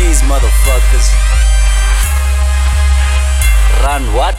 motherfuckers. 0.00 1.10
Run 3.82 4.14
what? 4.14 4.36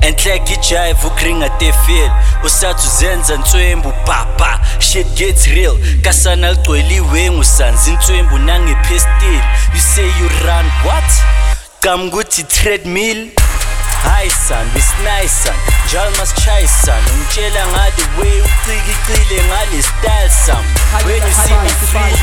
enhle 0.00 0.38
gijive 0.38 0.96
ukringa 1.06 1.48
tefil 1.48 2.10
usathi 2.44 2.86
uzenza 2.86 3.36
nswembu 3.36 3.92
papa. 3.92 4.60
Shit 4.78 5.06
gets 5.16 5.46
real. 5.46 5.76
Kasana 6.02 6.50
ligcweliwe 6.52 7.30
ngusanza 7.30 7.90
inswembu 7.90 8.38
nangepestil 8.38 9.40
you 9.74 9.80
say 9.80 10.06
you 10.06 10.28
run 10.46 10.66
what? 10.84 11.04
Kamkuthi 11.80 12.42
treadmill. 12.42 13.30
Hayi 14.04 14.30
son 14.48 14.70
besinayi 14.74 15.28
son. 15.28 15.54
Njalo 15.86 16.10
masitshayi 16.18 16.68
son. 16.68 17.02
Ungitshela 17.14 17.66
ngale 17.66 18.04
way 18.20 18.40
ucikicile 18.40 19.42
ngale 19.44 19.82
style 19.82 20.30
sam 20.46 20.64
when 21.06 21.22
you 21.22 21.32
see 21.32 21.54
me 21.54 21.68
free. 21.68 22.16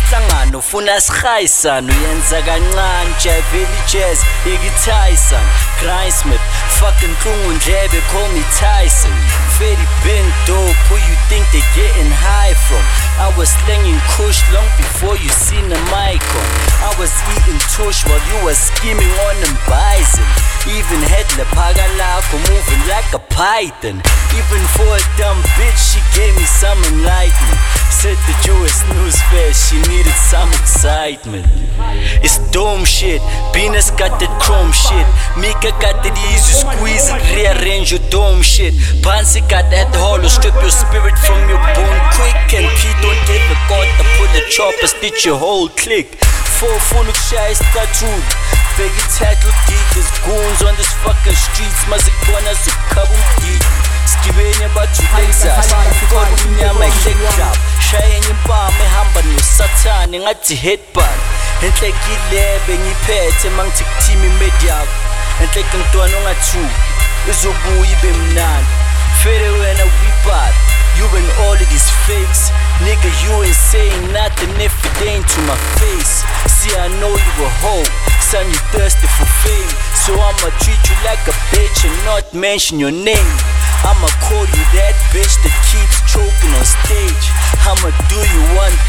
Fanfare 0.00 0.20
masihlangano 0.20 0.58
ufuna 0.58 1.00
sihayi 1.00 1.48
son 1.48 1.90
uyenza 1.90 2.42
kancane 2.42 3.14
jiveli 3.22 3.80
jazz 3.92 4.18
ikithayi 4.46 5.16
son 5.16 5.44
grindsmith 5.80 6.40
fucking 6.80 7.14
nhlungu 7.24 7.52
ndlebe 7.52 8.00
call 8.12 8.28
me 8.32 8.42
tyson. 8.60 9.12
Fetty 9.58 9.86
been 10.04 10.32
dope 10.46 10.76
who 10.88 10.96
you 10.96 11.16
think 11.28 11.44
they 11.52 11.60
getting 11.76 12.10
high 12.10 12.54
from? 12.54 12.80
I 13.20 13.28
was 13.36 13.50
slinging 13.50 14.00
kush 14.16 14.40
long 14.54 14.64
before 14.78 15.16
you 15.20 15.28
seen 15.28 15.68
the 15.68 15.76
mic 15.92 16.22
on 16.40 16.48
I 16.80 16.90
was 16.98 17.12
eating 17.36 17.60
tush 17.68 18.04
while 18.08 18.22
you 18.32 18.44
were 18.44 18.54
scheming 18.56 19.12
on 19.28 19.34
them 19.44 19.56
bison. 19.68 20.24
Even 20.64 21.00
had 21.04 21.28
lephaka 21.36 21.84
lakho 22.00 22.36
moving 22.48 22.82
like 22.88 23.12
a 23.12 23.20
python. 23.36 24.00
Even 24.32 24.62
for 24.72 24.88
a 24.96 25.02
dumb 25.20 25.42
bitch 25.60 25.80
she 25.92 26.00
gave 26.16 26.32
me 26.36 26.44
some 26.48 26.78
enlightenment 26.88 27.60
Said 28.00 28.16
you 28.48 28.56
was 28.56 28.72
snooze 28.72 29.20
she 29.60 29.76
needed 29.92 30.16
some 30.16 30.48
excitement. 30.56 31.44
It's 32.24 32.38
dome 32.48 32.86
shit. 32.86 33.20
Venus 33.52 33.90
got 33.90 34.16
that 34.16 34.32
chrome 34.40 34.72
shit. 34.72 35.04
Mika 35.36 35.68
got 35.84 36.00
that 36.00 36.16
easy 36.32 36.64
squeeze. 36.64 37.12
And 37.12 37.20
rearrange 37.36 37.92
your 37.92 38.00
dome 38.08 38.40
shit. 38.40 38.72
Pansy 39.04 39.44
got 39.52 39.68
that 39.68 39.92
hollow 39.92 40.32
strip 40.32 40.56
your 40.64 40.72
spirit 40.72 41.12
from 41.28 41.44
your 41.44 41.60
bone 41.76 42.00
quick. 42.16 42.40
And 42.56 42.72
P 42.80 42.88
don't 43.04 43.20
give 43.28 43.44
a 43.52 43.56
god 43.68 43.84
to 43.84 44.04
pull 44.16 44.32
the 44.32 44.48
chopper 44.48 44.88
stitch 44.88 45.26
your 45.28 45.36
whole 45.36 45.68
click. 45.68 46.16
Four 46.56 46.72
full 46.80 47.04
of 47.04 47.16
shy 47.28 47.52
statue 47.52 48.20
Big 48.80 48.92
tackle 49.12 49.52
geekers 49.68 50.08
goons 50.24 50.62
on 50.64 50.76
this 50.76 50.92
fucking 51.04 51.36
nosathane 60.10 60.20
ngathi 60.20 60.54
headbutt 60.54 61.20
Enhlekilebe 61.62 62.78
ngiphethe 62.78 63.50
mangithi 63.50 63.84
kuthimi 63.84 64.28
medial 64.28 64.86
Enhleke 65.42 65.76
mntwana 65.76 66.16
ongathuki 66.16 66.74
izobuya 67.30 67.90
ibe 67.92 68.12
mnandi. 68.12 68.68
Fede 69.22 69.48
wena 69.48 69.84
wibad 69.84 70.54
You 70.98 71.06
and 71.16 71.30
all 71.46 71.54
of 71.54 71.68
these 71.70 71.90
fakes. 72.04 72.50
Nigga 72.84 73.08
you 73.22 73.42
ain't 73.42 73.54
saying 73.54 74.12
nothing 74.12 74.52
if 74.60 74.74
it 74.84 75.08
ain't 75.08 75.26
to 75.28 75.40
my 75.42 75.56
face. 75.78 76.24
See 76.46 76.74
I 76.76 76.88
know 77.00 77.08
you 77.08 77.44
a 77.44 77.50
hoe 77.62 77.86
Son 78.20 78.46
you 78.46 78.60
thirsty 78.70 79.06
for 79.16 79.26
fame. 79.42 79.72
So 79.94 80.12
I'ma 80.12 80.50
treat 80.60 80.82
you 80.90 80.96
like 81.04 81.22
a 81.26 81.34
bitch 81.50 81.88
and 81.88 81.96
not 82.04 82.34
mention 82.34 82.78
your 82.78 82.90
name. 82.90 83.32
I'ma 83.82 84.08
call 84.28 84.44
you 84.44 84.64
that 84.76 84.94
bitch 85.08 85.34
that 85.40 85.56
keeps 85.72 85.98
choking 86.04 86.52
on 86.52 86.66
stage. 86.66 87.24
I'ma 87.64 87.90
do 88.12 88.20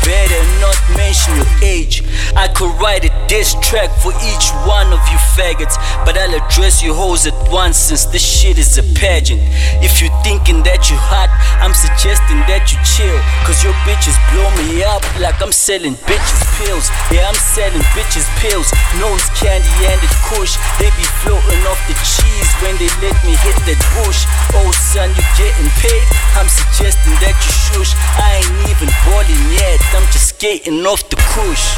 better 0.03 0.41
not 0.59 0.77
mention 0.97 1.35
your 1.35 1.51
age. 1.63 2.03
I 2.35 2.47
could 2.47 2.73
write 2.81 3.05
a 3.05 3.11
diss 3.27 3.55
track 3.61 3.91
for 4.01 4.11
each 4.23 4.49
one 4.65 4.93
of 4.93 4.99
you 5.09 5.17
faggots 5.35 5.75
But 6.05 6.17
I'll 6.17 6.35
address 6.35 6.81
you 6.81 6.93
hoes 6.93 7.27
at 7.27 7.37
once 7.51 7.77
since 7.77 8.05
this 8.05 8.23
shit 8.23 8.57
is 8.57 8.77
a 8.77 8.83
pageant. 8.99 9.41
If 9.83 10.01
you're 10.01 10.15
thinking 10.23 10.63
that 10.63 10.89
you're 10.89 10.99
hot, 10.99 11.29
I'm 11.61 11.73
suggesting 11.73 12.39
that 12.49 12.71
you 12.71 12.79
chill 12.83 13.20
Cause 13.51 13.67
your 13.67 13.75
bitches 13.83 14.15
blow 14.31 14.47
me 14.63 14.79
up 14.79 15.03
like 15.19 15.35
I'm 15.43 15.51
selling 15.51 15.99
bitches 16.07 16.43
pills. 16.55 16.87
Yeah, 17.11 17.27
I'm 17.27 17.35
selling 17.35 17.83
bitches 17.91 18.23
pills. 18.39 18.71
Nose 18.95 19.27
candy 19.35 19.67
and 19.91 19.99
it 19.99 20.15
kush. 20.23 20.55
They 20.79 20.87
be 20.95 21.03
floating 21.19 21.59
off 21.67 21.75
the 21.83 21.91
cheese 21.99 22.47
when 22.63 22.79
they 22.79 22.87
let 23.03 23.11
me 23.27 23.35
hit 23.43 23.59
that 23.67 23.75
bush. 23.99 24.23
Oh 24.55 24.71
son, 24.71 25.11
you 25.19 25.23
getting 25.35 25.67
paid? 25.83 26.07
I'm 26.39 26.47
suggesting 26.47 27.11
that 27.19 27.35
you 27.43 27.51
shush. 27.51 27.91
I 28.23 28.39
ain't 28.39 28.71
even 28.71 28.87
balling 29.03 29.43
yet, 29.51 29.83
I'm 29.99 30.07
just 30.15 30.31
skating 30.31 30.87
off 30.87 31.03
the 31.11 31.19
kush. 31.35 31.75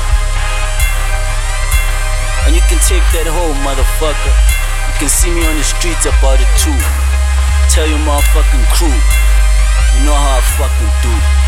And 2.46 2.54
you 2.54 2.62
can 2.70 2.78
take 2.86 3.02
that 3.18 3.26
home, 3.26 3.58
motherfucker. 3.66 4.34
You 4.94 4.94
can 5.02 5.10
see 5.10 5.34
me 5.34 5.42
on 5.42 5.58
the 5.58 5.66
streets 5.66 6.06
about 6.06 6.38
it 6.38 6.52
too. 6.54 6.78
Tell 7.74 7.90
your 7.90 7.98
motherfucking 8.06 8.62
crew. 8.78 8.94
You 8.94 10.06
know 10.06 10.14
how 10.14 10.38
I 10.38 10.42
fucking 10.54 10.94
do 11.02 11.43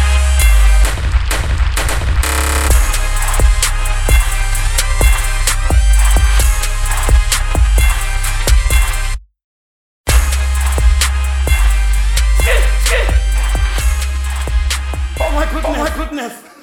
Oh 16.28 16.54